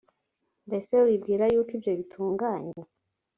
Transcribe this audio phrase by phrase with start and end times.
[0.67, 2.79] mbese wibwira yuko ibyo bitunganye